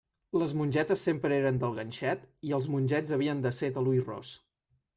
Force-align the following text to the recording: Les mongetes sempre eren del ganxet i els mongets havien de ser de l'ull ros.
Les 0.43 0.53
mongetes 0.61 1.03
sempre 1.09 1.37
eren 1.41 1.59
del 1.65 1.77
ganxet 1.81 2.25
i 2.49 2.55
els 2.59 2.71
mongets 2.77 3.15
havien 3.19 3.47
de 3.47 3.55
ser 3.61 3.73
de 3.77 3.85
l'ull 3.87 4.05
ros. 4.09 4.37